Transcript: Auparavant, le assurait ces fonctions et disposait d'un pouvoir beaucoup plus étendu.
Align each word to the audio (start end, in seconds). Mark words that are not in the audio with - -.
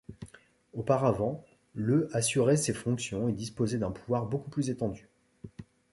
Auparavant, 0.73 1.45
le 1.75 2.09
assurait 2.17 2.57
ces 2.57 2.73
fonctions 2.73 3.29
et 3.29 3.33
disposait 3.33 3.77
d'un 3.77 3.91
pouvoir 3.91 4.25
beaucoup 4.25 4.49
plus 4.49 4.71
étendu. 4.71 5.07